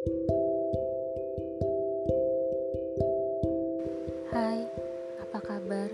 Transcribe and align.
Hai, 0.00 0.08
apa 5.20 5.38
kabar? 5.44 5.92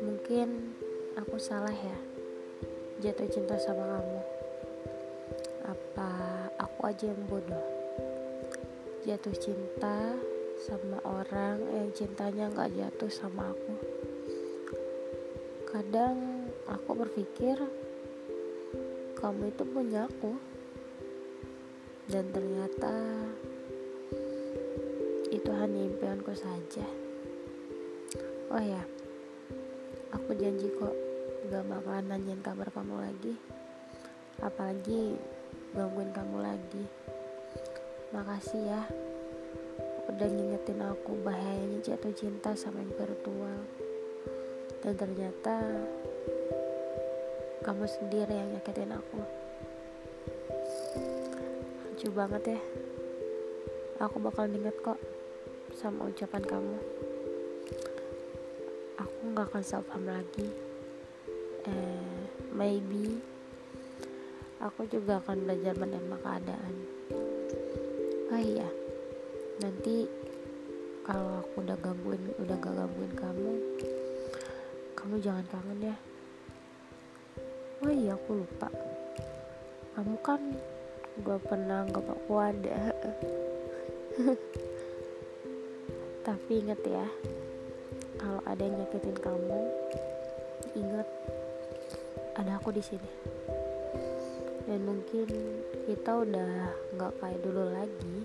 Mungkin 0.00 0.72
aku 1.20 1.36
salah 1.36 1.76
ya 1.76 1.92
jatuh 3.04 3.28
cinta 3.28 3.60
sama 3.60 3.84
kamu. 3.84 4.20
Apa 5.68 6.12
aku 6.56 6.88
aja 6.88 7.12
yang 7.12 7.20
bodoh? 7.28 7.68
Jatuh 9.04 9.36
cinta 9.36 10.16
sama 10.56 11.04
orang 11.04 11.60
yang 11.68 11.92
cintanya 11.92 12.48
nggak 12.48 12.72
jatuh 12.80 13.12
sama 13.12 13.52
aku. 13.52 13.76
Kadang 15.68 16.48
aku 16.64 16.96
berpikir 16.96 17.60
kamu 19.20 19.52
itu 19.52 19.68
punya 19.68 20.08
aku 20.08 20.56
dan 22.08 22.24
ternyata 22.32 22.92
itu 25.28 25.50
hanya 25.52 25.80
impianku 25.92 26.32
saja. 26.32 26.88
Oh 28.48 28.64
ya 28.64 28.80
aku 30.16 30.32
janji 30.40 30.72
kok 30.72 30.96
gak 31.52 31.68
bakalan 31.68 32.08
nanyain 32.08 32.40
kabar 32.40 32.72
kamu 32.72 32.96
lagi. 32.96 33.36
Apalagi 34.40 35.20
gangguin 35.76 36.08
kamu 36.16 36.36
lagi. 36.40 36.84
Makasih 38.16 38.72
ya 38.72 38.82
udah 40.08 40.28
ngingetin 40.32 40.80
aku 40.80 41.12
bahayanya 41.20 41.84
jatuh 41.84 42.16
cinta 42.16 42.56
sama 42.56 42.80
yang 42.80 42.96
virtual. 42.96 43.60
Dan 44.80 44.96
ternyata 44.96 45.60
kamu 47.68 47.84
sendiri 47.84 48.32
yang 48.32 48.48
nyakitin 48.56 48.96
aku 48.96 49.37
lucu 51.98 52.14
banget 52.14 52.54
ya. 52.54 52.60
Aku 54.06 54.22
bakal 54.22 54.46
inget 54.46 54.78
kok 54.86 54.94
sama 55.74 56.06
ucapan 56.06 56.46
kamu. 56.46 56.78
Aku 59.02 59.34
gak 59.34 59.50
akan 59.50 59.64
self 59.66 59.90
lagi. 60.06 60.46
Eh 61.66 62.22
maybe 62.54 63.18
aku 64.62 64.86
juga 64.86 65.18
akan 65.18 65.42
belajar 65.42 65.74
menerima 65.74 66.16
keadaan. 66.22 66.74
Oh 68.30 68.42
iya 68.46 68.70
nanti 69.58 70.06
kalau 71.02 71.42
aku 71.42 71.66
udah 71.66 71.74
gangguin 71.82 72.22
udah 72.38 72.62
gak 72.62 72.78
gangguin 72.78 73.14
kamu 73.18 73.52
kamu 74.94 75.14
jangan 75.18 75.46
kangen 75.50 75.90
ya. 75.90 75.96
Oh 77.82 77.90
iya 77.90 78.14
aku 78.14 78.46
lupa. 78.46 78.70
Kamu 79.98 80.14
kan 80.22 80.38
gak 81.24 81.40
pernah 81.46 81.86
gak 81.88 82.06
aku 82.06 82.34
ada 82.38 82.94
tapi 86.26 86.52
inget 86.60 86.80
ya 86.84 87.06
kalau 88.18 88.42
ada 88.44 88.62
yang 88.62 88.76
nyakitin 88.82 89.18
kamu 89.18 89.60
inget 90.74 91.08
ada 92.38 92.54
aku 92.54 92.70
di 92.70 92.82
sini. 92.82 93.10
Dan 94.68 94.86
mungkin 94.86 95.26
kita 95.90 96.22
udah 96.22 96.70
nggak 96.94 97.12
kayak 97.18 97.40
dulu 97.42 97.64
lagi 97.72 98.18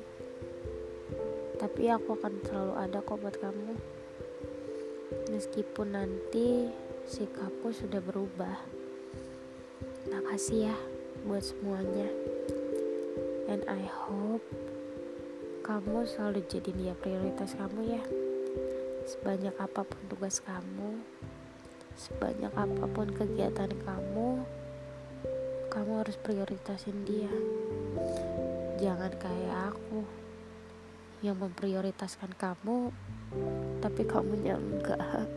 tapi 1.57 1.88
aku 1.88 2.19
akan 2.19 2.33
selalu 2.44 2.73
ada 2.78 3.00
kok 3.02 3.17
buat 3.17 3.35
kamu. 3.39 3.73
Meskipun 5.31 5.88
nanti 5.95 6.69
sikapku 7.07 7.72
sudah 7.72 8.03
berubah. 8.03 8.59
Makasih 10.11 10.69
ya 10.69 10.78
buat 11.23 11.41
semuanya 11.41 12.11
and 13.54 13.70
I 13.70 13.86
hope 13.86 14.42
kamu 15.62 16.09
selalu 16.09 16.42
jadi 16.50 16.73
dia 16.73 16.94
prioritas 16.98 17.54
kamu 17.54 17.86
ya. 17.86 18.04
Sebanyak 19.06 19.54
apa 19.62 19.86
pun 19.86 20.02
tugas 20.09 20.42
kamu 20.42 20.98
sebanyak 21.94 22.50
apa 22.50 22.90
pun 22.90 23.06
kegiatan 23.13 23.69
kamu 23.86 24.42
kamu 25.69 25.92
harus 26.02 26.18
prioritasin 26.18 27.06
dia. 27.06 27.30
Jangan 28.81 29.13
kayak 29.22 29.78
aku 29.78 30.02
yang 31.22 31.38
memprioritaskan 31.38 32.34
kamu 32.34 32.90
tapi 33.86 34.02
kamu 34.02 34.50
enggak 34.50 35.30